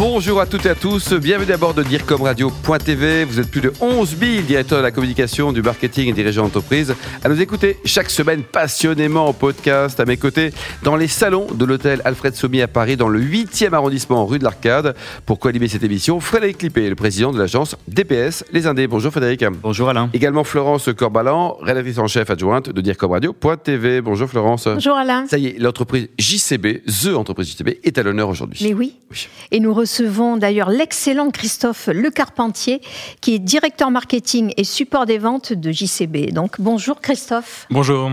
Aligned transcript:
Bonjour 0.00 0.40
à 0.40 0.46
toutes 0.46 0.64
et 0.64 0.70
à 0.70 0.74
tous, 0.74 1.12
bienvenue 1.12 1.52
à 1.52 1.58
bord 1.58 1.74
de 1.74 1.82
DIRCOMRadio.tv. 1.82 3.24
Vous 3.24 3.38
êtes 3.38 3.50
plus 3.50 3.60
de 3.60 3.70
11 3.82 4.16
000 4.18 4.42
directeurs 4.46 4.78
de 4.78 4.82
la 4.82 4.92
communication, 4.92 5.52
du 5.52 5.60
marketing 5.60 6.08
et 6.08 6.14
dirigeants 6.14 6.44
d'entreprise 6.44 6.94
à 7.22 7.28
nous 7.28 7.38
écouter 7.38 7.76
chaque 7.84 8.08
semaine 8.08 8.42
passionnément 8.42 9.26
en 9.26 9.34
podcast 9.34 10.00
à 10.00 10.06
mes 10.06 10.16
côtés 10.16 10.54
dans 10.82 10.96
les 10.96 11.06
salons 11.06 11.48
de 11.52 11.66
l'hôtel 11.66 12.00
Alfred 12.06 12.34
Sommier 12.34 12.62
à 12.62 12.66
Paris 12.66 12.96
dans 12.96 13.08
le 13.08 13.20
8e 13.20 13.74
arrondissement 13.74 14.24
rue 14.24 14.38
de 14.38 14.44
l'Arcade. 14.44 14.96
Pour 15.26 15.38
co-animer 15.38 15.68
cette 15.68 15.82
émission, 15.82 16.18
Frédéric 16.18 16.56
Clippé, 16.56 16.88
le 16.88 16.96
président 16.96 17.30
de 17.30 17.38
l'agence 17.38 17.76
DPS 17.86 18.46
Les 18.54 18.66
Indés. 18.66 18.86
Bonjour 18.86 19.12
Frédéric. 19.12 19.44
Bonjour 19.60 19.90
Alain. 19.90 20.08
Également 20.14 20.44
Florence 20.44 20.88
Corbalan, 20.96 21.58
rédactrice 21.60 21.98
en 21.98 22.06
chef 22.06 22.30
adjointe 22.30 22.70
de 22.70 22.80
DIRCOMRadio.tv. 22.80 24.00
Bonjour 24.00 24.30
Florence. 24.30 24.66
Bonjour 24.66 24.96
Alain. 24.96 25.26
Ça 25.26 25.36
y 25.36 25.48
est, 25.48 25.58
l'entreprise 25.58 26.08
JCB, 26.18 26.84
The 26.86 27.08
entreprise 27.14 27.50
JCB, 27.50 27.80
est 27.84 27.98
à 27.98 28.02
l'honneur 28.02 28.30
aujourd'hui. 28.30 28.60
Mais 28.62 28.72
oui. 28.72 28.94
oui. 29.10 29.28
Et 29.50 29.60
nous 29.60 29.74
recevons 29.74 29.89
d'ailleurs 30.36 30.70
l'excellent 30.70 31.30
Christophe 31.30 31.88
Lecarpentier, 31.88 32.80
qui 33.20 33.34
est 33.34 33.38
directeur 33.38 33.90
marketing 33.90 34.52
et 34.56 34.64
support 34.64 35.06
des 35.06 35.18
ventes 35.18 35.52
de 35.52 35.70
JCB. 35.72 36.32
Donc 36.32 36.60
bonjour 36.60 37.00
Christophe. 37.00 37.66
Bonjour. 37.70 38.10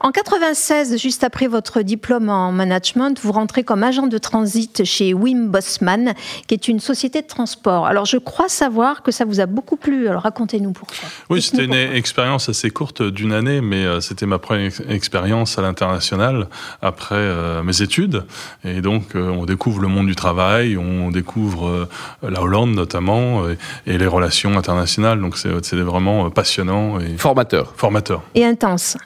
En 0.00 0.10
96, 0.10 0.98
juste 0.98 1.24
après 1.24 1.46
votre 1.46 1.82
diplôme 1.82 2.28
en 2.28 2.52
management, 2.52 3.18
vous 3.20 3.32
rentrez 3.32 3.64
comme 3.64 3.82
agent 3.82 4.06
de 4.06 4.18
transit 4.18 4.84
chez 4.84 5.14
Wim 5.14 5.48
Bossman, 5.48 6.14
qui 6.46 6.54
est 6.54 6.68
une 6.68 6.80
société 6.80 7.22
de 7.22 7.26
transport. 7.26 7.86
Alors, 7.86 8.04
je 8.04 8.18
crois 8.18 8.48
savoir 8.48 9.02
que 9.02 9.12
ça 9.12 9.24
vous 9.24 9.40
a 9.40 9.46
beaucoup 9.46 9.76
plu. 9.76 10.08
Alors, 10.08 10.22
racontez-nous 10.22 10.72
pourquoi. 10.72 11.08
Oui, 11.30 11.40
c'était 11.42 11.64
une 11.64 11.74
expérience 11.74 12.48
assez 12.48 12.70
courte 12.70 13.02
d'une 13.02 13.32
année, 13.32 13.60
mais 13.60 13.84
euh, 13.84 14.00
c'était 14.00 14.26
ma 14.26 14.38
première 14.38 14.72
expérience 14.88 15.58
à 15.58 15.62
l'international 15.62 16.48
après 16.82 17.14
euh, 17.14 17.62
mes 17.62 17.82
études. 17.82 18.24
Et 18.64 18.80
donc, 18.80 19.14
euh, 19.14 19.28
on 19.30 19.44
découvre 19.44 19.80
le 19.80 19.88
monde 19.88 20.06
du 20.06 20.16
travail, 20.16 20.76
on 20.76 21.10
découvre 21.10 21.88
la 22.22 22.42
Hollande 22.42 22.74
notamment, 22.74 23.42
et, 23.86 23.98
les 23.98 24.06
relations 24.06 24.58
internationales. 24.58 25.20
Donc, 25.20 25.36
c'est 25.36 25.76
vraiment 25.76 26.30
passionnant. 26.30 27.00
Et 27.00 27.16
formateur. 27.16 27.72
Formateur. 27.76 28.22
Et 28.34 28.44
intense. 28.44 28.96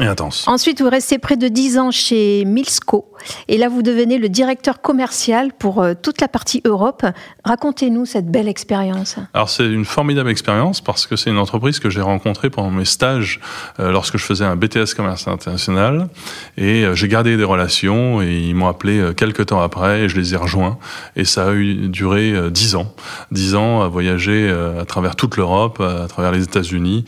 Et 0.00 0.04
intense. 0.04 0.45
Ensuite, 0.46 0.80
vous 0.80 0.88
restez 0.88 1.18
près 1.18 1.36
de 1.36 1.48
10 1.48 1.78
ans 1.78 1.90
chez 1.90 2.44
Milsco. 2.44 3.04
Et 3.48 3.58
là, 3.58 3.68
vous 3.68 3.82
devenez 3.82 4.18
le 4.18 4.28
directeur 4.28 4.80
commercial 4.80 5.52
pour 5.52 5.82
euh, 5.82 5.94
toute 6.00 6.20
la 6.20 6.28
partie 6.28 6.60
Europe. 6.64 7.04
Racontez-nous 7.44 8.06
cette 8.06 8.30
belle 8.30 8.48
expérience. 8.48 9.16
Alors, 9.34 9.48
c'est 9.48 9.66
une 9.66 9.84
formidable 9.84 10.30
expérience 10.30 10.80
parce 10.80 11.06
que 11.06 11.16
c'est 11.16 11.30
une 11.30 11.38
entreprise 11.38 11.78
que 11.78 11.90
j'ai 11.90 12.00
rencontrée 12.00 12.50
pendant 12.50 12.70
mes 12.70 12.84
stages 12.84 13.40
euh, 13.80 13.90
lorsque 13.90 14.16
je 14.16 14.24
faisais 14.24 14.44
un 14.44 14.56
BTS 14.56 14.94
commerce 14.96 15.28
international. 15.28 16.08
Et 16.56 16.84
euh, 16.84 16.94
j'ai 16.94 17.08
gardé 17.08 17.36
des 17.36 17.44
relations 17.44 18.22
et 18.22 18.38
ils 18.38 18.54
m'ont 18.54 18.68
appelé 18.68 19.12
quelques 19.16 19.46
temps 19.46 19.60
après 19.60 20.02
et 20.02 20.08
je 20.08 20.16
les 20.16 20.34
ai 20.34 20.36
rejoints. 20.36 20.78
Et 21.16 21.24
ça 21.24 21.48
a 21.48 21.54
duré 21.54 22.50
10 22.50 22.76
ans. 22.76 22.94
10 23.30 23.54
ans 23.54 23.82
à 23.82 23.88
voyager 23.88 24.50
à 24.80 24.84
travers 24.84 25.16
toute 25.16 25.36
l'Europe, 25.36 25.80
à 25.80 26.06
travers 26.08 26.32
les 26.32 26.42
États-Unis 26.42 27.04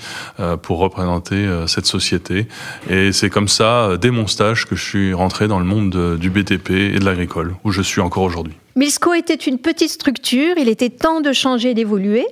pour 0.63 0.79
représenter 0.79 1.49
cette 1.67 1.87
société. 1.87 2.49
Et 2.89 3.13
c'est 3.13 3.31
comme 3.31 3.49
ça, 3.49 3.97
dès 4.01 4.11
mon 4.11 4.27
stage, 4.27 4.67
que 4.67 4.77
je 4.77 4.85
suis 4.85 5.15
rentré 5.15 5.49
dans 5.49 5.59
le 5.59 5.65
monde 5.65 6.08
du 6.17 6.31
BTP 6.31 6.71
et 6.71 6.99
de 6.99 7.05
l'agricole, 7.05 7.55
où 7.65 7.71
je 7.71 7.83
suis 7.83 8.01
encore 8.01 8.23
aujourd'hui. 8.23 8.55
Milsco 8.77 9.13
était 9.15 9.35
une 9.35 9.59
petite 9.59 9.91
structure, 9.91 10.55
il 10.57 10.69
était 10.69 10.91
temps 10.91 11.21
de 11.21 11.33
changer, 11.33 11.75
d'évoluer. 11.75 12.27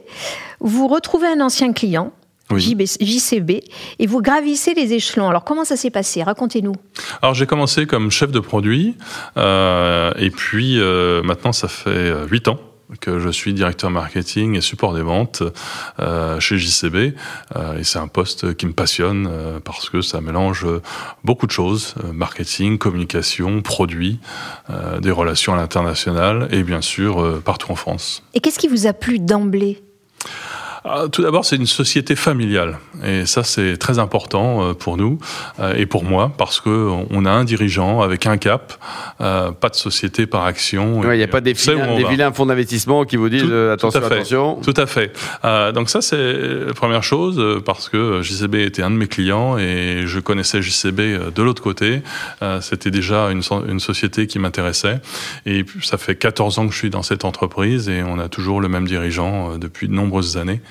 Vous 0.61 0.87
retrouvez 0.89 1.27
un 1.27 1.41
ancien 1.41 1.73
client, 1.73 2.13
JCB, 2.55 3.65
et 3.99 4.07
vous 4.07 4.23
gravissez 4.23 4.75
les 4.75 4.93
échelons. 4.93 5.29
Alors 5.29 5.45
comment 5.45 5.65
ça 5.65 5.77
s'est 5.77 5.91
passé? 5.91 6.23
Racontez-nous. 6.23 6.75
Alors 7.21 7.35
j'ai 7.35 7.47
commencé 7.47 7.87
comme 7.87 8.11
chef 8.11 8.31
de 8.31 8.41
produit, 8.41 8.97
euh, 9.37 10.13
et 10.17 10.31
puis 10.31 10.79
euh, 10.79 11.23
maintenant 11.23 11.53
ça 11.53 11.69
fait 11.69 12.13
8 12.31 12.49
ans 12.49 12.61
que 13.01 13.19
je 13.19 13.29
suis 13.29 13.53
directeur 13.55 13.91
marketing 13.91 14.57
et 14.57 14.61
support 14.61 14.95
des 14.95 15.03
ventes 15.03 15.43
euh, 15.99 16.39
chez 16.41 16.59
JCB. 16.59 17.15
Euh, 17.57 17.79
et 17.79 17.85
c'est 17.85 17.99
un 17.99 18.09
poste 18.09 18.55
qui 18.55 18.67
me 18.67 18.73
passionne 18.73 19.29
euh, 19.31 19.61
parce 19.61 19.91
que 19.91 20.01
ça 20.01 20.21
mélange 20.21 20.67
beaucoup 21.25 21.47
de 21.47 21.53
choses, 21.53 21.95
marketing, 22.13 22.79
communication, 22.79 23.63
produits, 23.63 24.21
des 25.01 25.11
relations 25.11 25.55
à 25.55 25.57
l'international 25.57 26.49
et 26.51 26.63
bien 26.63 26.81
sûr 26.81 27.41
partout 27.43 27.73
en 27.73 27.77
France. 27.77 28.23
Et 28.35 28.41
qu'est-ce 28.41 28.59
qui 28.59 28.69
vous 28.69 28.87
a 28.87 28.93
plu 28.93 29.19
d'emblée 29.19 29.83
tout 31.11 31.23
d'abord, 31.23 31.45
c'est 31.45 31.57
une 31.57 31.67
société 31.67 32.17
familiale. 32.17 32.79
Et 33.05 33.27
ça, 33.27 33.43
c'est 33.43 33.77
très 33.77 33.99
important 33.99 34.63
euh, 34.63 34.75
pour 34.75 34.97
nous 34.97 35.19
euh, 35.59 35.75
et 35.75 35.87
pour 35.87 36.05
moi, 36.05 36.33
parce 36.37 36.61
qu'on 36.61 37.25
a 37.25 37.31
un 37.31 37.45
dirigeant 37.45 38.01
avec 38.01 38.27
un 38.27 38.37
cap, 38.37 38.75
euh, 39.21 39.53
pas 39.53 39.69
de 39.69 39.75
société 39.75 40.27
par 40.27 40.45
action. 40.45 41.03
Il 41.13 41.17
n'y 41.17 41.23
a 41.23 41.29
pas 41.29 41.41
des, 41.41 41.53
vilains, 41.53 41.97
des 41.97 42.05
vilains 42.05 42.33
fonds 42.33 42.47
d'investissement 42.47 43.05
qui 43.05 43.17
vous 43.17 43.29
disent 43.29 43.43
tout, 43.43 43.53
attention, 43.53 44.01
tout 44.01 44.07
attention. 44.07 44.61
Tout 44.63 44.75
à 44.77 44.87
fait. 44.87 45.13
donc 45.73 45.91
ça, 45.91 46.01
c'est 46.01 46.67
la 46.67 46.75
première 46.75 47.03
chose, 47.03 47.63
parce 47.65 47.89
que 47.89 48.23
JCB 48.23 48.57
était 48.57 48.83
un 48.83 48.91
de 48.91 48.97
mes 48.97 49.09
clients 49.09 49.59
et 49.59 50.03
je 50.07 50.21
connaissais 50.21 50.63
JCB 50.63 51.33
de 51.35 51.43
l'autre 51.43 51.63
côté. 51.63 52.03
C'était 52.61 52.91
déjà 52.91 53.31
une, 53.31 53.43
une 53.69 53.81
société 53.81 54.27
qui 54.27 54.39
m'intéressait. 54.39 55.01
Et 55.47 55.65
ça 55.83 55.99
fait 55.99 56.17
14 56.17 56.59
ans 56.59 56.67
que 56.67 56.73
je 56.73 56.79
suis 56.79 56.91
dans 56.91 57.03
cette 57.03 57.25
entreprise 57.25 57.89
et 57.89 58.03
on 58.03 58.19
a 58.19 58.29
toujours 58.29 58.61
le 58.61 58.69
même 58.69 58.87
dirigeant 58.87 59.59
depuis 59.59 59.89
de 59.89 59.93
nombreuses 59.93 60.37
années 60.37 60.61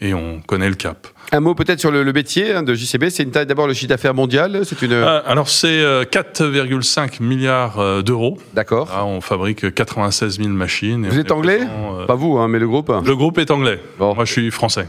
et 0.00 0.14
on 0.14 0.40
connaît 0.40 0.68
le 0.68 0.74
cap. 0.74 1.06
Un 1.32 1.40
mot 1.40 1.54
peut-être 1.54 1.80
sur 1.80 1.90
le, 1.90 2.02
le 2.02 2.12
métier 2.12 2.52
hein, 2.52 2.62
de 2.62 2.74
JCB. 2.74 3.08
C'est 3.08 3.22
une 3.22 3.30
taille 3.30 3.46
d'abord 3.46 3.66
le 3.66 3.74
chiffre 3.74 3.88
d'affaires 3.88 4.14
mondial. 4.14 4.60
C'est 4.64 4.80
une. 4.82 4.92
Euh, 4.92 5.20
alors 5.26 5.48
c'est 5.48 5.82
4,5 5.82 7.22
milliards 7.22 7.78
euh, 7.78 8.02
d'euros. 8.02 8.38
D'accord. 8.52 8.90
on 9.06 9.20
fabrique 9.20 9.74
96 9.74 10.38
000 10.38 10.48
machines. 10.50 11.08
Vous 11.08 11.18
êtes 11.18 11.32
anglais 11.32 11.60
euh... 11.62 12.06
Pas 12.06 12.14
vous, 12.14 12.38
hein, 12.38 12.48
mais 12.48 12.58
le 12.58 12.68
groupe. 12.68 12.92
Le 13.04 13.16
groupe 13.16 13.38
est 13.38 13.50
anglais. 13.50 13.80
Bon. 13.98 14.14
Moi, 14.14 14.24
je 14.24 14.32
suis 14.32 14.50
français. 14.50 14.86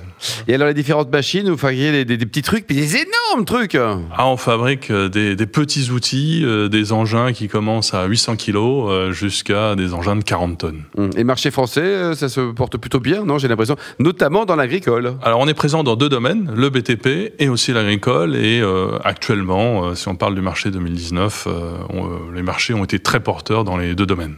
Et 0.47 0.53
alors 0.53 0.67
les 0.67 0.73
différentes 0.73 1.11
machines, 1.11 1.49
vous 1.49 1.57
fabriquez 1.57 1.91
des, 1.91 2.05
des, 2.05 2.17
des, 2.17 2.25
petits 2.25 2.41
trucs, 2.41 2.67
puis 2.67 2.75
des 2.75 2.95
énormes 2.95 3.45
trucs. 3.45 3.75
Ah, 3.75 4.27
on 4.27 4.38
fabrique 4.38 4.91
des, 4.91 5.35
des 5.35 5.45
petits 5.45 5.89
outils, 5.91 6.44
euh, 6.44 6.69
des 6.69 6.91
engins 6.91 7.33
qui 7.33 7.47
commencent 7.47 7.94
à 7.94 8.05
800 8.05 8.35
kilos 8.35 8.89
euh, 8.89 9.11
jusqu'à 9.11 9.75
des 9.75 9.94
engins 9.94 10.15
de 10.15 10.23
40 10.23 10.57
tonnes. 10.57 10.83
Hum. 10.97 11.09
Et 11.17 11.23
marché 11.23 11.51
français, 11.51 11.81
euh, 11.81 12.15
ça 12.15 12.29
se 12.29 12.51
porte 12.51 12.77
plutôt 12.77 12.99
bien, 12.99 13.23
non 13.23 13.38
J'ai 13.38 13.47
l'impression, 13.47 13.75
notamment 13.99 14.45
dans 14.45 14.55
l'agricole. 14.55 14.94
Alors 15.23 15.39
on 15.39 15.47
est 15.47 15.53
présent 15.53 15.83
dans 15.83 15.95
deux 15.95 16.09
domaines, 16.09 16.51
le 16.56 16.69
BTP 16.69 17.33
et 17.39 17.50
aussi 17.50 17.73
l'agricole. 17.73 18.35
Et 18.35 18.61
euh, 18.61 18.97
actuellement, 19.03 19.85
euh, 19.85 19.95
si 19.95 20.07
on 20.07 20.16
parle 20.16 20.35
du 20.35 20.41
marché 20.41 20.72
2019, 20.72 21.47
euh, 21.47 21.78
on, 21.89 22.31
les 22.31 22.41
marchés 22.41 22.73
ont 22.73 22.83
été 22.83 23.00
très 23.00 23.19
porteurs 23.19 23.63
dans 23.63 23.78
les 23.78 23.95
deux 23.95 24.06
domaines. 24.06 24.35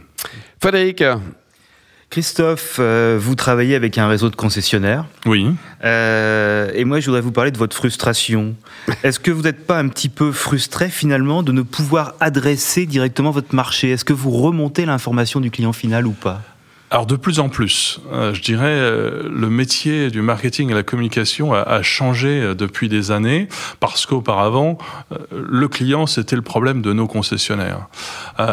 Frédéric 0.60 1.02
Christophe, 2.10 2.76
euh, 2.78 3.18
vous 3.20 3.34
travaillez 3.34 3.74
avec 3.74 3.98
un 3.98 4.08
réseau 4.08 4.30
de 4.30 4.36
concessionnaires. 4.36 5.04
Oui. 5.26 5.46
Euh, 5.84 6.70
et 6.74 6.86
moi, 6.86 7.00
je 7.00 7.06
voudrais 7.06 7.20
vous 7.20 7.32
parler 7.32 7.50
de 7.50 7.58
votre 7.58 7.76
frustration. 7.76 8.54
Est-ce 9.04 9.20
que 9.20 9.30
vous 9.30 9.42
n'êtes 9.42 9.66
pas 9.66 9.78
un 9.78 9.88
petit 9.88 10.08
peu 10.08 10.32
frustré 10.32 10.88
finalement 10.88 11.42
de 11.42 11.52
ne 11.52 11.60
pouvoir 11.60 12.14
adresser 12.20 12.86
directement 12.86 13.30
votre 13.30 13.54
marché? 13.54 13.90
Est-ce 13.90 14.06
que 14.06 14.14
vous 14.14 14.30
remontez 14.30 14.86
l'information 14.86 15.40
du 15.40 15.50
client 15.50 15.74
final 15.74 16.06
ou 16.06 16.12
pas? 16.12 16.40
Alors 16.90 17.04
de 17.04 17.16
plus 17.16 17.38
en 17.38 17.50
plus, 17.50 18.00
euh, 18.12 18.32
je 18.32 18.40
dirais, 18.40 18.64
euh, 18.66 19.28
le 19.30 19.50
métier 19.50 20.10
du 20.10 20.22
marketing 20.22 20.70
et 20.70 20.74
la 20.74 20.82
communication 20.82 21.52
a, 21.52 21.82
changé 21.82 22.28
euh, 22.28 22.54
depuis 22.54 22.88
des 22.88 23.10
années 23.10 23.46
parce 23.78 24.06
qu'auparavant, 24.06 24.78
le 25.30 25.68
client 25.68 26.06
c'était 26.06 26.36
le 26.36 26.42
problème 26.42 26.80
de 26.80 26.92
nos 26.92 27.06
concessionnaires. 27.06 27.88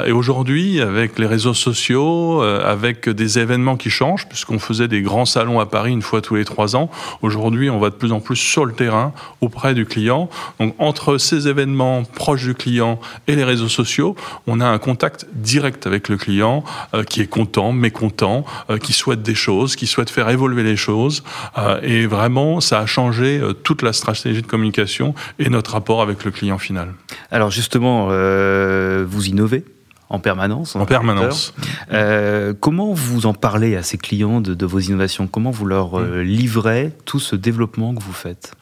Et 0.06 0.12
aujourd'hui, 0.12 0.82
avec 0.82 1.18
les 1.20 1.28
réseaux 1.28 1.54
sociaux, 1.54 2.42
avec 2.42 3.08
des 3.08 3.40
événements 3.40 3.78
qui 3.78 3.90
changent, 3.90 4.28
puisqu'on 4.28 4.60
faisait 4.60 4.88
des 4.88 5.02
grands 5.02 5.26
salons 5.26 5.60
à 5.60 5.66
Paris 5.66 5.92
une 5.92 6.02
fois 6.02 6.22
tous 6.22 6.36
les 6.36 6.46
trois 6.46 6.76
ans, 6.76 6.90
aujourd'hui 7.22 7.70
on 7.70 7.80
va 7.80 7.90
de 7.90 7.96
plus 7.96 8.12
en 8.12 8.20
plus 8.20 8.36
sur 8.36 8.66
le 8.66 8.74
terrain 8.74 9.14
auprès 9.42 9.74
du 9.74 9.86
client. 9.86 10.30
Donc 10.60 10.76
entre 10.80 11.18
ces 11.18 11.48
événements 11.48 12.04
proches 12.04 12.44
du 12.44 12.56
client 12.56 13.00
et 13.28 13.36
les 13.36 13.44
réseaux 13.44 13.70
sociaux, 13.70 14.16
on 14.48 14.60
a 14.60 14.66
un 14.66 14.80
contact 14.80 15.28
direct 15.34 15.86
avec 15.88 16.10
le 16.10 16.18
client 16.18 16.64
qui 17.08 17.22
est 17.22 17.28
content, 17.28 17.72
mécontent 17.72 18.25
euh, 18.70 18.78
qui 18.78 18.94
souhaitent 18.94 19.24
des 19.24 19.36
choses, 19.36 19.76
qui 19.76 19.88
souhaitent 19.88 20.10
faire 20.10 20.30
évoluer 20.30 20.64
les 20.64 20.78
choses. 20.78 21.24
Euh, 21.58 21.80
et 21.82 22.08
vraiment, 22.08 22.62
ça 22.62 22.80
a 22.80 22.86
changé 22.86 23.40
euh, 23.40 23.54
toute 23.54 23.82
la 23.82 23.94
stratégie 23.94 24.42
de 24.42 24.48
communication 24.48 25.14
et 25.40 25.50
notre 25.50 25.72
rapport 25.74 26.02
avec 26.02 26.26
le 26.26 26.32
client 26.32 26.58
final. 26.58 26.94
Alors 27.32 27.52
justement, 27.52 28.08
euh, 28.10 29.06
vous 29.08 29.28
innovez 29.28 29.64
en 30.10 30.20
permanence. 30.20 30.76
En 30.76 30.86
permanence. 30.86 31.54
Euh, 31.92 32.54
comment 32.54 32.94
vous 32.94 33.26
en 33.26 33.34
parlez 33.34 33.76
à 33.76 33.82
ces 33.82 33.98
clients 33.98 34.40
de, 34.40 34.54
de 34.54 34.66
vos 34.66 34.80
innovations? 34.80 35.28
Comment 35.28 35.52
vous 35.52 35.66
leur 35.66 36.00
euh, 36.00 36.24
livrez 36.24 36.94
tout 37.06 37.20
ce 37.20 37.36
développement 37.36 37.96
que 37.96 38.04
vous 38.04 38.14
faites? 38.14 38.54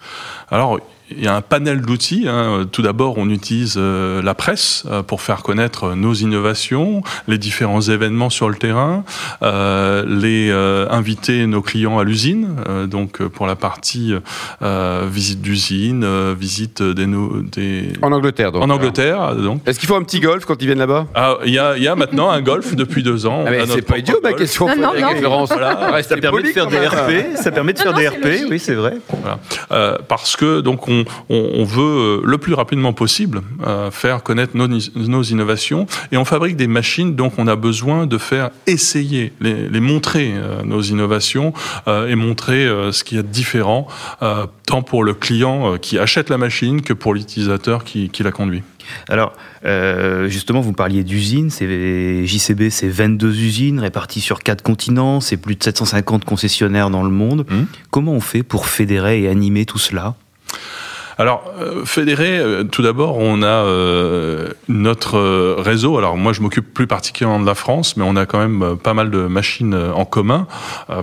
Alors, 0.50 0.80
il 1.18 1.24
y 1.24 1.28
a 1.28 1.36
un 1.36 1.42
panel 1.42 1.82
d'outils. 1.82 2.26
Hein. 2.28 2.66
Tout 2.72 2.82
d'abord, 2.82 3.18
on 3.18 3.30
utilise 3.30 3.76
euh, 3.78 4.22
la 4.22 4.34
presse 4.34 4.84
euh, 4.90 5.04
pour 5.04 5.22
faire 5.22 5.44
connaître 5.44 5.94
nos 5.96 6.14
innovations, 6.14 7.02
les 7.28 7.38
différents 7.38 7.82
événements 7.82 8.30
sur 8.30 8.50
le 8.50 8.56
terrain, 8.56 9.04
euh, 9.42 10.04
les 10.08 10.50
euh, 10.52 10.88
inviter 10.90 11.46
nos 11.48 11.62
clients 11.62 12.00
à 12.00 12.04
l'usine. 12.04 12.56
euh, 12.68 12.88
donc 12.88 13.24
pour 13.24 13.48
la 13.48 13.56
partie 13.56 14.14
euh, 14.62 15.08
visite 15.10 15.42
d'usine, 15.42 16.04
euh, 16.04 16.36
visite 16.38 16.82
des, 16.82 17.08
no- 17.08 17.42
des 17.42 17.94
En 18.02 18.12
Angleterre, 18.12 18.52
donc. 18.52 18.64
en 18.64 18.70
Angleterre. 18.70 19.36
Donc 19.36 19.62
Est-ce 19.68 19.80
qu'il 19.80 19.88
faut 19.90 19.96
un 19.96 20.04
petit 20.04 20.20
golf 20.20 20.46
quand 20.46 20.62
ils 20.62 20.66
viennent 20.66 20.80
là-bas? 20.80 21.08
Ah, 21.16 21.36
il 21.46 21.54
y 21.54 21.60
a, 21.60 21.76
il 21.78 21.84
y 21.84 21.88
a 21.88 21.96
maintenant 21.96 22.30
un 22.30 22.42
golf 22.42 22.76
depuis 22.76 23.04
deux 23.04 23.26
ans. 23.26 23.44
Ah, 23.46 23.52
mais 23.52 23.66
C'est 23.68 23.82
pas 23.82 23.98
idiot 23.98 24.20
ma 24.24 24.30
golf. 24.30 24.42
question, 24.42 24.68
Non, 24.68 24.92
non, 25.00 25.22
non. 25.22 25.46
Voilà. 25.46 25.92
Restez 25.92 26.16
Ça 26.16 26.22
permet 26.22 26.38
de 26.38 26.42
poli, 26.44 26.54
faire 26.54 26.66
quand 26.66 26.70
des. 26.72 26.88
RP, 26.88 27.38
ça 27.38 27.52
permet 27.52 27.74
de 27.74 27.80
faire 27.80 27.94
des 27.94 28.08
RP, 28.08 28.26
oui, 28.50 28.60
c'est 28.60 28.76
vrai. 28.76 28.94
Voilà. 29.10 29.40
Euh, 29.72 29.98
parce 30.08 30.36
que 30.36 30.62
donc 30.62 30.88
on, 30.88 31.03
on, 31.30 31.50
on 31.56 31.64
veut 31.64 31.82
euh, 31.84 32.22
le 32.24 32.38
plus 32.38 32.54
rapidement 32.54 32.94
possible 32.94 33.42
euh, 33.66 33.92
faire 33.92 34.24
connaître 34.24 34.56
nos, 34.56 34.68
nos 34.68 35.24
innovations 35.24 35.86
et 36.12 36.18
on 36.18 36.26
fabrique 36.26 36.56
des 36.56 36.68
machines 36.68 37.16
donc 37.16 37.34
on 37.38 37.48
a 37.48 37.56
besoin 37.56 38.06
de 38.06 38.18
faire 38.18 38.52
essayer, 38.68 39.34
les, 39.40 39.70
les 39.70 39.80
montrer 39.80 40.34
euh, 40.34 40.64
nos 40.64 40.82
innovations 40.82 41.54
et 41.88 42.16
montrer 42.16 42.66
ce 42.92 43.04
qu'il 43.04 43.18
y 43.18 43.20
a 43.20 43.24
de 43.24 43.28
différent 43.28 43.88
tant 44.66 44.82
pour 44.82 45.04
le 45.04 45.14
client 45.14 45.78
qui 45.78 45.98
achète 46.00 46.30
la 46.30 46.38
machine 46.38 46.82
que 46.82 46.94
pour 46.94 47.14
l'utilisateur 47.14 47.84
qui, 47.84 48.10
qui 48.10 48.24
la 48.24 48.32
conduit. 48.32 48.64
Alors, 49.10 49.34
euh, 49.66 50.28
justement, 50.28 50.62
vous 50.62 50.74
parliez 50.74 51.04
d'usines. 51.04 51.50
C'est 51.50 52.26
JCB, 52.26 52.70
c'est 52.70 52.90
22 52.90 53.30
usines 53.30 53.80
réparties 53.80 54.22
sur 54.22 54.40
quatre 54.42 54.62
continents. 54.62 55.22
C'est 55.22 55.38
plus 55.38 55.56
de 55.56 55.64
750 55.64 56.26
concessionnaires 56.26 56.90
dans 56.90 57.04
le 57.04 57.10
monde. 57.10 57.46
Mhm. 57.50 57.68
Comment 57.92 58.14
on 58.14 58.22
fait 58.22 58.44
pour 58.44 58.68
fédérer 58.68 59.24
et 59.24 59.28
animer 59.28 59.66
tout 59.66 59.80
cela? 59.80 60.16
Alors, 61.18 61.44
euh, 61.60 61.86
fédéré, 61.86 62.38
euh, 62.38 62.64
tout 62.64 62.82
d'abord, 62.82 63.18
on 63.18 63.44
a 63.44 63.46
euh, 63.46 64.50
notre 64.68 65.20
réseau. 65.62 65.98
Alors, 65.98 66.18
moi, 66.18 66.34
je 66.34 66.42
m'occupe 66.42 66.74
plus 66.74 66.88
particulièrement 66.88 67.40
de 67.40 67.46
la 67.46 67.56
France, 67.56 67.98
mais 67.98 68.04
on 68.04 68.16
a 68.16 68.26
quand 68.26 68.40
même 68.40 68.78
pas 68.78 68.94
mal 68.94 69.12
de 69.12 69.20
machines 69.28 69.76
en 69.76 70.06
commun, 70.06 70.48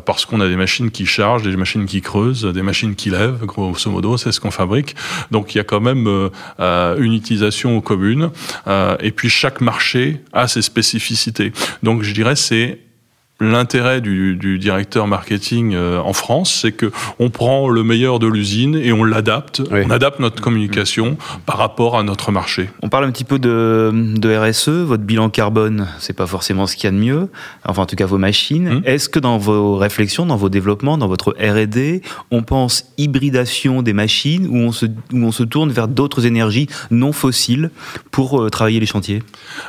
parce 0.05 0.25
qu'on 0.25 0.41
a 0.41 0.49
des 0.49 0.57
machines 0.57 0.91
qui 0.91 1.07
chargent, 1.07 1.43
des 1.43 1.57
machines 1.57 1.87
qui 1.87 2.01
creusent, 2.01 2.45
des 2.45 2.63
machines 2.63 2.95
qui 2.95 3.11
lèvent, 3.11 3.45
grosso 3.45 3.91
modo, 3.91 4.17
c'est 4.17 4.33
ce 4.33 4.41
qu'on 4.41 4.51
fabrique. 4.51 4.97
Donc, 5.31 5.55
il 5.55 5.59
y 5.59 5.61
a 5.61 5.65
quand 5.65 5.81
même 5.81 6.31
une 6.59 7.15
utilisation 7.15 7.81
commune. 7.81 8.31
Et 9.01 9.13
puis, 9.13 9.29
chaque 9.29 9.61
marché 9.61 10.23
a 10.33 10.49
ses 10.49 10.63
spécificités. 10.63 11.53
Donc, 11.83 12.03
je 12.03 12.13
dirais, 12.13 12.37
c'est 12.37 12.79
L'intérêt 13.41 14.01
du, 14.01 14.37
du 14.37 14.59
directeur 14.59 15.07
marketing 15.07 15.75
euh, 15.75 15.99
en 15.99 16.13
France, 16.13 16.61
c'est 16.61 16.73
que 16.73 16.93
on 17.19 17.31
prend 17.31 17.71
le 17.71 17.83
meilleur 17.83 18.19
de 18.19 18.27
l'usine 18.27 18.77
et 18.77 18.93
on 18.93 19.03
l'adapte. 19.03 19.63
Oui. 19.71 19.81
On 19.87 19.91
adapte 19.91 20.21
notre 20.21 20.43
communication 20.43 21.17
par 21.47 21.57
rapport 21.57 21.99
à 21.99 22.03
notre 22.03 22.33
marché. 22.33 22.69
On 22.83 22.89
parle 22.89 23.05
un 23.07 23.11
petit 23.11 23.25
peu 23.25 23.39
de, 23.39 23.93
de 23.95 24.37
RSE. 24.37 24.69
Votre 24.69 25.05
bilan 25.05 25.31
carbone, 25.31 25.89
c'est 25.99 26.13
pas 26.13 26.27
forcément 26.27 26.67
ce 26.67 26.77
qu'il 26.77 26.85
y 26.85 26.89
a 26.89 26.91
de 26.91 26.97
mieux. 26.99 27.29
Enfin, 27.65 27.83
en 27.83 27.87
tout 27.87 27.97
cas, 27.97 28.07
vos 28.07 28.19
machines. 28.19 28.75
Mhm. 28.75 28.83
Est-ce 28.85 29.09
que 29.09 29.19
dans 29.19 29.39
vos 29.39 29.77
réflexions, 29.77 30.27
dans 30.27 30.37
vos 30.37 30.51
développements, 30.51 30.99
dans 30.99 31.09
votre 31.09 31.35
R&D, 31.41 32.03
on 32.31 32.43
pense 32.43 32.93
hybridation 32.99 33.83
des 33.83 33.93
machines 33.93 34.47
ou 34.49 34.57
on 34.57 34.73
se, 34.73 34.87
où 34.87 35.17
on 35.17 35.33
se 35.33 35.45
tourne 35.45 35.71
vers 35.71 35.89
d'autres 35.89 36.27
énergies 36.27 36.69
non 36.91 37.13
fossiles 37.13 37.71
pour 38.11 38.43
euh, 38.43 38.51
travailler 38.51 38.81
les 38.81 38.87
chantiers? 38.87 39.23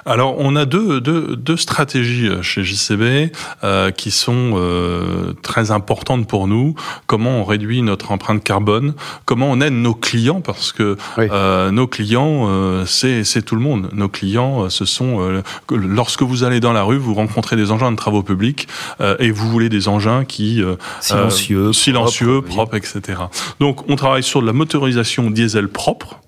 Alors, 0.06 0.36
on 0.40 0.56
a 0.56 0.66
deux, 0.66 1.00
deux, 1.00 1.36
deux 1.36 1.58
stratégies 1.58 2.28
euh, 2.28 2.42
chez 2.42 2.64
JCB 2.64 3.32
euh, 3.64 3.92
qui 3.92 4.12
sont 4.12 4.52
euh, 4.56 5.34
très 5.42 5.72
importantes 5.72 6.28
pour 6.28 6.48
nous. 6.48 6.76
Comment 7.08 7.42
on 7.42 7.44
réduit 7.44 7.82
notre 7.82 8.12
empreinte 8.12 8.44
carbone? 8.44 8.94
Comment 9.26 9.50
on 9.52 9.62
aide 9.62 9.74
nos 9.74 9.94
clients? 9.94 10.42
Parce 10.42 10.72
que 10.72 10.98
Oui. 11.18 11.28
euh, 11.32 11.72
nos 11.72 11.88
clients, 11.88 12.46
euh, 12.50 12.86
c'est 12.86 13.24
c'est 13.24 13.42
tout 13.42 13.56
le 13.56 13.62
monde. 13.62 13.90
Nos 13.94 14.10
clients, 14.10 14.64
euh, 14.66 14.70
ce 14.70 14.86
sont 14.86 15.22
euh, 15.22 15.42
que 15.68 15.76
lorsque 15.76 16.22
vous 16.24 16.44
allez 16.44 16.60
dans 16.60 16.74
la 16.74 16.84
rue, 16.84 16.98
vous 16.98 17.14
rencontrez 17.14 17.56
des 17.56 17.72
engins 17.72 17.92
de 17.92 17.98
travaux 17.98 18.24
publics 18.24 18.68
euh, 19.00 19.16
et 19.20 19.32
vous 19.32 19.50
voulez 19.50 19.70
des 19.70 19.88
engins 19.88 20.26
qui 20.26 20.62
euh, 20.62 20.76
Silencieux, 21.00 21.74
silencieux, 21.74 22.42
propres, 22.42 22.72
propres, 22.72 22.76
etc. 22.76 23.20
Donc, 23.60 23.90
on 23.90 23.96
travaille 23.96 24.24
sur 24.24 24.42
de 24.42 24.48
la 24.48 24.54
motorisation 24.54 25.30
diesel 25.32 25.68
propre. 25.68 26.20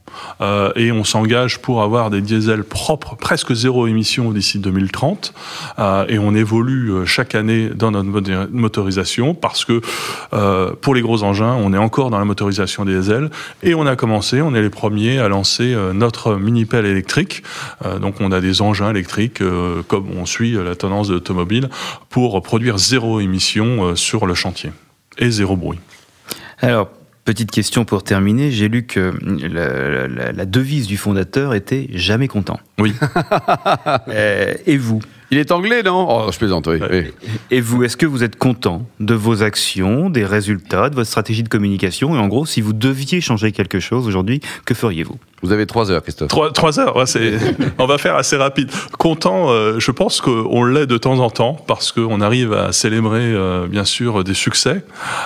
Euh, 0.41 0.71
et 0.75 0.91
on 0.91 1.03
s'engage 1.03 1.59
pour 1.59 1.81
avoir 1.81 2.09
des 2.09 2.21
diesels 2.21 2.63
propres, 2.63 3.15
presque 3.15 3.53
zéro 3.53 3.87
émission 3.87 4.31
d'ici 4.31 4.59
2030. 4.59 5.33
Euh, 5.79 6.05
et 6.07 6.19
on 6.19 6.35
évolue 6.35 6.91
euh, 6.91 7.05
chaque 7.05 7.35
année 7.35 7.69
dans 7.69 7.91
notre 7.91 8.49
motorisation 8.51 9.33
parce 9.33 9.65
que 9.65 9.81
pour 10.81 10.95
les 10.95 11.01
gros 11.01 11.23
engins, 11.23 11.53
on 11.53 11.73
est 11.73 11.77
encore 11.77 12.09
dans 12.09 12.19
la 12.19 12.25
motorisation 12.25 12.85
diesel. 12.85 13.29
Et 13.61 13.75
on 13.75 13.85
a 13.85 13.95
commencé, 13.95 14.41
on 14.41 14.53
est 14.55 14.61
les 14.61 14.69
premiers 14.69 15.19
à 15.19 15.27
lancer 15.27 15.75
notre 15.93 16.35
mini-pelle 16.35 16.85
électrique. 16.85 17.43
Donc 18.01 18.15
on 18.19 18.31
a 18.31 18.41
des 18.41 18.61
engins 18.61 18.89
électriques, 18.89 19.41
comme 19.87 20.07
on 20.17 20.25
suit 20.25 20.53
la 20.53 20.75
tendance 20.75 21.07
de 21.07 21.13
l'automobile, 21.13 21.69
pour 22.09 22.41
produire 22.41 22.77
zéro 22.77 23.19
émission 23.19 23.95
sur 23.95 24.25
le 24.25 24.33
chantier. 24.33 24.71
Et 25.17 25.29
zéro 25.29 25.55
bruit. 25.55 25.79
Alors, 26.61 26.89
petite 27.25 27.51
question 27.51 27.85
pour 27.85 28.03
terminer. 28.03 28.51
J'ai 28.51 28.67
lu 28.69 28.83
que 28.85 29.13
la, 29.25 30.07
la- 30.07 30.31
la 30.31 30.45
devise 30.45 30.87
du 30.87 30.97
fondateur 30.97 31.53
était 31.53 31.87
jamais 31.93 32.27
content. 32.27 32.59
Oui. 32.79 32.93
Euh, 34.09 34.53
et 34.65 34.77
vous? 34.77 34.99
Il 35.31 35.37
est 35.37 35.51
anglais, 35.51 35.81
non? 35.83 36.05
Oh, 36.09 36.31
je 36.31 36.37
plaisante, 36.37 36.67
oui. 36.67 36.79
oui. 36.91 37.05
Et 37.49 37.61
vous, 37.61 37.83
est-ce 37.83 37.97
que 37.97 38.05
vous 38.05 38.23
êtes 38.23 38.35
content 38.35 38.85
de 38.99 39.13
vos 39.13 39.41
actions, 39.41 40.09
des 40.09 40.25
résultats, 40.25 40.89
de 40.89 40.95
votre 40.95 41.07
stratégie 41.09 41.43
de 41.43 41.49
communication? 41.49 42.15
Et 42.15 42.19
en 42.19 42.27
gros, 42.27 42.45
si 42.45 42.61
vous 42.61 42.73
deviez 42.73 43.21
changer 43.21 43.51
quelque 43.51 43.79
chose 43.79 44.07
aujourd'hui, 44.07 44.41
que 44.65 44.73
feriez-vous? 44.73 45.17
Vous 45.43 45.51
avez 45.51 45.65
trois 45.65 45.91
heures, 45.91 46.01
Christophe. 46.01 46.29
Trois, 46.29 46.53
trois 46.53 46.79
heures, 46.79 46.95
ouais, 46.95 47.05
c'est, 47.05 47.33
on 47.77 47.85
va 47.85 47.97
faire 47.97 48.15
assez 48.15 48.37
rapide. 48.37 48.71
Content, 48.97 49.49
euh, 49.49 49.77
je 49.77 49.91
pense 49.91 50.21
qu'on 50.21 50.63
l'est 50.63 50.87
de 50.87 50.97
temps 50.97 51.19
en 51.19 51.29
temps 51.29 51.57
parce 51.67 51.91
qu'on 51.91 52.21
arrive 52.21 52.53
à 52.53 52.71
célébrer 52.71 53.19
euh, 53.21 53.67
bien 53.67 53.83
sûr 53.83 54.23
des 54.23 54.33
succès, 54.33 54.85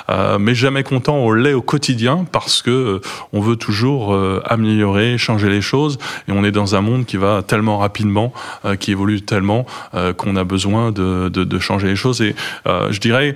euh, 0.09 0.39
mais 0.39 0.55
jamais 0.55 0.81
content, 0.81 1.17
on 1.17 1.31
l'est 1.31 1.53
au 1.53 1.61
quotidien 1.61 2.25
parce 2.31 2.63
que 2.63 2.71
euh, 2.71 3.01
on 3.31 3.41
veut 3.41 3.57
toujours 3.57 4.11
euh, 4.15 4.41
améliorer, 4.45 5.19
changer 5.19 5.49
les 5.49 5.61
choses 5.61 5.99
et 6.27 6.31
on 6.31 6.43
est 6.43 6.51
dans 6.51 6.73
un 6.73 6.81
monde 6.81 7.05
qui 7.05 7.17
va 7.17 7.43
tellement 7.43 7.77
rapidement, 7.77 8.33
euh, 8.65 8.75
qui 8.75 8.91
évolue 8.91 9.21
tellement 9.21 9.67
euh, 9.93 10.13
qu'on 10.13 10.35
a 10.35 10.43
besoin 10.43 10.91
de, 10.91 11.29
de, 11.29 11.43
de 11.43 11.59
changer 11.59 11.89
les 11.89 11.95
choses 11.95 12.23
et 12.23 12.35
euh, 12.65 12.91
je 12.91 12.99
dirais. 12.99 13.35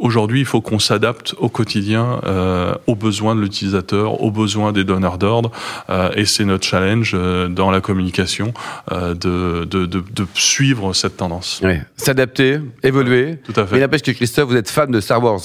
Aujourd'hui, 0.00 0.40
il 0.40 0.46
faut 0.46 0.62
qu'on 0.62 0.78
s'adapte 0.78 1.34
au 1.38 1.50
quotidien 1.50 2.20
euh, 2.24 2.74
aux 2.86 2.94
besoins 2.94 3.34
de 3.34 3.40
l'utilisateur, 3.42 4.22
aux 4.22 4.30
besoins 4.30 4.72
des 4.72 4.82
donneurs 4.82 5.18
d'ordre, 5.18 5.50
euh, 5.90 6.10
et 6.16 6.24
c'est 6.24 6.46
notre 6.46 6.66
challenge 6.66 7.12
euh, 7.14 7.48
dans 7.48 7.70
la 7.70 7.82
communication 7.82 8.54
de, 8.90 9.14
de, 9.14 9.84
de, 9.86 9.86
de 9.86 10.26
suivre 10.34 10.94
cette 10.94 11.18
tendance. 11.18 11.60
Ouais. 11.62 11.82
S'adapter, 11.96 12.60
évoluer. 12.82 13.36
Tout 13.44 13.52
à 13.56 13.62
Mais 13.64 13.68
fait. 13.68 13.80
n'empêche 13.80 14.02
que 14.02 14.10
Christophe, 14.12 14.48
vous 14.48 14.56
êtes 14.56 14.70
fan 14.70 14.90
de 14.90 15.00
Star 15.00 15.22
Wars. 15.22 15.40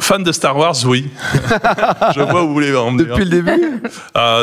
Fan 0.00 0.22
de 0.22 0.30
Star 0.32 0.56
Wars, 0.56 0.74
oui. 0.86 1.08
je 2.14 2.20
vois 2.20 2.42
où 2.44 2.48
vous 2.48 2.54
voulez 2.54 2.74
en 2.76 2.90
venir. 2.92 3.06
Depuis 3.16 3.24
le 3.24 3.30
début? 3.30 3.80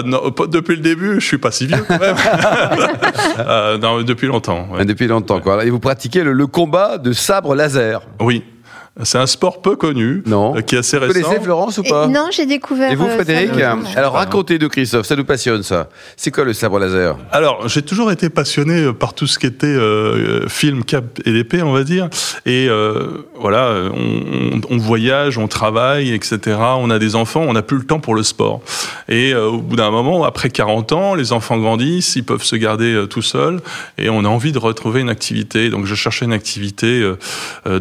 Non, 0.06 0.22
depuis 0.48 0.76
le 0.76 0.82
début, 0.82 1.16
je 1.22 1.26
suis 1.26 1.38
pas 1.38 1.52
si 1.52 1.68
vieux 1.68 1.84
quand 1.88 2.00
même. 2.00 2.16
Euh, 3.38 3.78
non, 3.78 4.02
depuis 4.02 4.28
longtemps. 4.28 4.68
ouais. 4.72 4.86
Depuis 4.86 5.08
longtemps, 5.08 5.42
quoi. 5.42 5.66
Et 5.66 5.70
vous 5.70 5.80
pratiquez 5.80 6.24
le, 6.24 6.32
le 6.32 6.48
combat 6.48 6.98
de 6.98 7.12
sabre 7.12 7.54
laser. 7.56 8.02
Oui. 8.22 8.44
C'est 9.04 9.18
un 9.18 9.28
sport 9.28 9.62
peu 9.62 9.76
connu, 9.76 10.24
Non. 10.26 10.56
euh, 10.56 10.62
qui 10.62 10.76
est 10.76 10.78
assez 10.78 10.98
Vous 10.98 11.04
récent. 11.08 11.22
connaissez 11.28 11.44
Florence 11.44 11.78
ou 11.80 11.84
Et- 11.84 11.90
pas 11.90 12.08
non, 12.08 12.28
j'ai 12.32 12.46
découvert. 12.46 12.90
Et 12.90 12.96
vous, 12.96 13.06
euh, 13.06 13.16
Frédéric. 13.16 13.52
Alors 13.98 14.14
racontez-nous, 14.14 14.70
Christophe, 14.70 15.06
ça 15.06 15.18
nous 15.18 15.26
passionne, 15.26 15.64
ça. 15.64 15.90
C'est 16.16 16.32
quoi 16.32 16.46
le 16.46 16.54
sabre 16.54 16.80
laser 16.80 17.18
Alors, 17.34 17.68
j'ai 17.68 17.82
toujours 17.82 18.10
été 18.12 18.30
passionné 18.30 18.86
euh, 18.86 18.94
par 18.94 19.14
tout 19.14 19.28
ce 19.28 19.38
qui 19.38 19.48
était 19.48 19.68
euh, 19.68 20.48
film, 20.48 20.86
cap 20.86 21.04
et 21.26 21.32
l'épée, 21.32 21.62
on 21.62 21.74
va 21.74 21.84
dire. 21.84 22.08
Et 22.46 22.68
euh, 22.70 23.26
voilà, 23.38 23.74
on, 24.70 24.78
voyage, 24.78 25.38
on 25.38 25.48
travaille, 25.50 26.14
etc. 26.14 26.58
On 26.78 26.90
a 26.90 26.98
des 26.98 27.16
enfants, 27.16 27.42
on 27.46 27.52
n'a 27.54 27.62
plus 27.64 27.78
le 27.78 27.84
temps 27.84 28.00
pour 28.00 28.16
le 28.16 28.24
sport. 28.24 28.62
Et 29.10 29.34
euh, 29.34 29.48
au 29.48 29.58
bout 29.58 29.76
d'un 29.76 29.92
moment, 29.92 30.24
après 30.24 30.50
40 30.50 30.94
ans, 30.94 31.16
les 31.16 31.34
enfants 31.34 31.58
grandissent, 31.58 32.16
ils 32.16 32.24
peuvent 32.24 32.44
se 32.44 32.56
garder 32.56 32.94
euh, 32.94 33.08
tout 33.08 33.22
seuls, 33.22 33.60
et 33.98 34.10
on 34.10 34.24
a 34.24 34.28
envie 34.30 34.54
de 34.54 34.60
retrouver 34.60 35.02
une 35.02 35.10
activité. 35.10 35.70
Donc, 35.70 35.86
je 35.86 35.96
cherchais 35.96 36.24
une 36.24 36.32
activité 36.34 37.04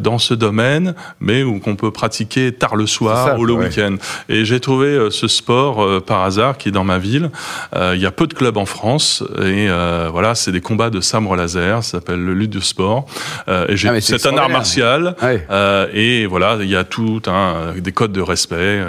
dans 0.01 0.19
ce 0.19 0.35
domaine, 0.35 0.95
mais 1.21 1.43
où 1.43 1.59
qu'on 1.61 1.77
peut 1.77 1.91
pratiquer 1.91 2.53
tard 2.53 2.77
le 2.77 2.87
soir 2.87 3.29
ça, 3.29 3.39
ou 3.39 3.45
le 3.45 3.53
ouais. 3.55 3.67
week-end. 3.69 3.97
Et 4.29 4.45
j'ai 4.45 4.61
trouvé 4.61 4.89
euh, 4.89 5.11
ce 5.11 5.29
sport 5.29 5.83
euh, 5.83 6.01
par 6.01 6.23
hasard 6.23 6.59
qui 6.59 6.69
est 6.69 6.73
dans 6.73 6.85
ma 6.85 6.99
ville. 6.99 7.31
Euh, 7.75 7.93
Il 7.97 8.03
y 8.03 8.07
a 8.07 8.11
peu 8.11 8.27
de 8.27 8.35
clubs 8.35 8.57
en 8.57 8.67
France 8.67 9.23
et 9.43 9.69
voilà, 10.11 10.35
c'est 10.35 10.53
des 10.53 10.61
combats 10.61 10.91
de 10.91 11.01
sabre 11.01 11.35
laser. 11.37 11.83
Ça 11.85 11.93
s'appelle 11.99 12.23
le 12.25 12.35
lutte 12.35 12.51
de 12.51 12.61
sport. 12.61 13.07
Et 13.69 13.77
j'ai- 13.77 13.89
Ah, 13.89 14.01
c'est 14.01 14.27
un 14.27 14.37
art 14.37 14.49
martial. 14.49 15.15
Ouais. 15.23 15.47
Et 15.93 16.27
voilà, 16.27 16.59
il 16.61 16.69
y 16.69 16.77
a 16.77 16.85
tout 16.85 17.21
un 17.27 17.73
des 17.79 17.93
codes 17.93 18.13
de 18.13 18.21
respect. 18.21 18.83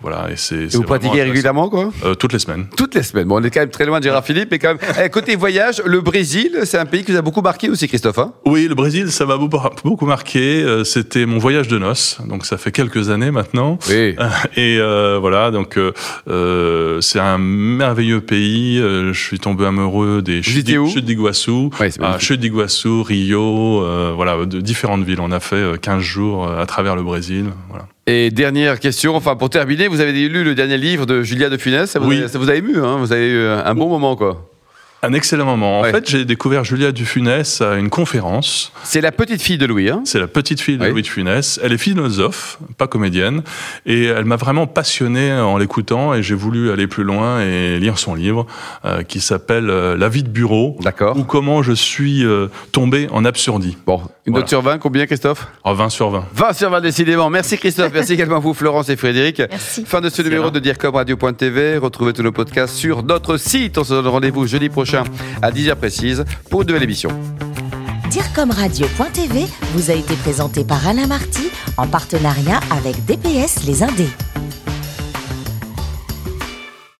voilà, 0.00 0.28
et 0.30 0.36
c'est. 0.36 0.66
Vous 0.74 0.82
pratiquez 0.82 1.22
régulièrement, 1.22 1.68
quoi? 1.68 1.90
Toutes 2.18 2.32
les 2.32 2.38
semaines. 2.38 2.66
Toutes 2.76 2.94
les 2.94 3.02
semaines. 3.02 3.26
Bon, 3.28 3.40
on 3.40 3.42
est 3.44 3.50
quand 3.50 3.60
même 3.60 3.70
très 3.70 3.84
loin 3.86 3.98
de 3.98 4.04
Gérard 4.04 4.24
Philippe, 4.24 4.48
mais 4.50 4.58
quand 4.58 4.68
même. 4.68 4.78
Eh, 5.04 5.08
côté 5.10 5.36
voyage, 5.36 5.82
le 5.84 6.00
Brésil, 6.00 6.60
c'est 6.64 6.78
un 6.78 6.86
pays 6.86 7.04
qui 7.04 7.12
vous 7.12 7.18
a 7.18 7.22
beaucoup 7.22 7.42
marqué 7.42 7.68
aussi, 7.68 7.88
Christophe. 7.88 8.18
hein? 8.18 8.32
Oui, 8.44 8.66
le 8.68 8.74
Brésil, 8.74 9.10
ça 9.10 9.26
m'a 9.26 9.36
beaucoup 9.36 10.06
marqué. 10.06 10.64
C'était 10.84 11.26
mon 11.26 11.38
voyage 11.46 11.68
de 11.68 11.78
noces. 11.78 12.18
Donc 12.28 12.44
ça 12.44 12.58
fait 12.58 12.72
quelques 12.72 13.08
années 13.10 13.30
maintenant. 13.30 13.78
Oui. 13.88 14.16
Et 14.56 14.78
euh, 14.80 15.18
voilà, 15.20 15.52
donc 15.52 15.78
euh, 15.78 15.92
euh, 16.28 17.00
c'est 17.00 17.20
un 17.20 17.38
merveilleux 17.38 18.20
pays. 18.20 18.78
Je 18.78 19.12
suis 19.12 19.38
tombé 19.38 19.64
amoureux 19.64 20.22
des 20.22 20.42
chutes 20.42 20.66
d'Iguassou, 21.04 21.70
Ouais, 21.78 21.90
ah, 22.00 22.18
chutes 22.18 22.40
d'Iguassou, 22.40 23.04
Rio, 23.04 23.80
euh, 23.84 24.12
voilà, 24.16 24.44
de 24.44 24.60
différentes 24.60 25.04
villes. 25.04 25.20
On 25.20 25.30
a 25.30 25.38
fait 25.38 25.54
euh, 25.54 25.76
15 25.76 26.00
jours 26.02 26.50
à 26.50 26.66
travers 26.66 26.96
le 26.96 27.04
Brésil. 27.04 27.44
Voilà. 27.68 27.86
Et 28.08 28.32
dernière 28.32 28.80
question, 28.80 29.14
enfin 29.14 29.36
pour 29.36 29.48
terminer, 29.48 29.86
vous 29.86 30.00
avez 30.00 30.12
lu 30.28 30.42
le 30.42 30.56
dernier 30.56 30.78
livre 30.78 31.06
de 31.06 31.22
Julia 31.22 31.48
de 31.48 31.56
Funès, 31.56 31.88
ça 31.88 32.00
vous, 32.00 32.08
Oui. 32.08 32.24
a, 32.24 32.28
ça 32.28 32.40
vous 32.40 32.50
a 32.50 32.56
ému, 32.56 32.78
hein 32.78 32.96
vous 32.98 33.12
avez 33.12 33.28
eu 33.28 33.46
un 33.46 33.74
bon 33.74 33.88
moment 33.88 34.16
quoi. 34.16 34.48
Un 35.02 35.12
excellent 35.12 35.44
moment. 35.44 35.80
En 35.80 35.82
Ouais. 35.82 35.92
fait, 35.92 36.08
j'ai 36.10 36.24
découvert 36.24 36.64
Julia 36.64 36.90
Dufunès 36.90 37.60
à 37.60 37.74
une 37.76 37.90
conférence. 37.90 38.72
C'est 38.82 39.02
la 39.02 39.12
petite 39.12 39.42
fille 39.42 39.58
de 39.58 39.66
Louis, 39.66 39.90
hein 39.90 40.00
C'est 40.04 40.18
la 40.18 40.26
petite 40.26 40.60
fille 40.60 40.78
de 40.78 40.84
Oui. 40.84 40.90
Louis 40.90 41.02
de 41.02 41.06
Funès. 41.06 41.60
Elle 41.62 41.72
est 41.74 41.78
philosophe, 41.78 42.58
pas 42.78 42.86
comédienne, 42.86 43.42
et 43.84 44.04
elle 44.06 44.24
m'a 44.24 44.36
vraiment 44.36 44.66
passionné 44.66 45.32
en 45.34 45.58
l'écoutant. 45.58 46.14
Et 46.14 46.22
j'ai 46.22 46.34
voulu 46.34 46.70
aller 46.72 46.86
plus 46.86 47.04
loin 47.04 47.40
et 47.42 47.78
lire 47.78 47.98
son 47.98 48.14
livre 48.14 48.46
euh, 48.84 49.02
qui 49.02 49.20
s'appelle 49.20 49.68
euh, 49.70 49.96
La 49.98 50.08
vie 50.08 50.22
de 50.22 50.28
bureau 50.30 50.76
D'accord. 50.80 51.16
ou 51.16 51.24
comment 51.24 51.62
je 51.62 51.72
suis 51.72 52.24
euh, 52.24 52.48
tombé 52.72 53.06
en 53.12 53.24
absurdie. 53.24 53.76
Bon, 53.86 53.98
une 54.24 54.32
Voilà. 54.32 54.40
note 54.40 54.48
sur 54.48 54.62
20, 54.62 54.78
combien 54.78 55.06
Christophe? 55.06 55.46
En 55.62 55.74
20 55.74 55.90
sur 55.90 56.10
20. 56.10 56.24
20 56.34 56.52
sur 56.54 56.70
20 56.70 56.80
décidément. 56.80 57.28
Merci 57.30 57.58
Christophe, 57.58 57.92
merci 57.92 58.14
également 58.14 58.36
à 58.36 58.40
vous 58.40 58.54
Florence 58.54 58.88
et 58.88 58.96
Frédéric. 58.96 59.40
Merci. 59.50 59.84
Fin 59.84 60.00
de 60.00 60.08
ce 60.08 60.22
numéro 60.22 60.50
de 60.50 60.58
DIRCOMRadio.tv. 60.58 61.76
Retrouvez 61.78 62.12
tous 62.14 62.22
nos 62.22 62.32
podcasts 62.32 62.74
sur 62.74 63.02
notre 63.02 63.36
site. 63.36 63.76
On 63.78 63.84
se 63.84 63.92
donne 63.92 64.06
rendez-vous 64.08 64.46
jeudi 64.46 64.68
à 64.94 65.50
10h 65.50 65.74
précise 65.76 66.24
pour 66.50 66.62
une 66.62 66.68
nouvelle 66.68 66.84
émission. 66.84 67.10
Direcomradio.tv 68.10 69.46
vous 69.74 69.90
a 69.90 69.94
été 69.94 70.14
présenté 70.16 70.64
par 70.64 70.86
Alain 70.86 71.06
Marty 71.06 71.50
en 71.76 71.86
partenariat 71.86 72.60
avec 72.70 73.04
DPS 73.04 73.64
Les 73.66 73.82
Indés. 73.82 74.08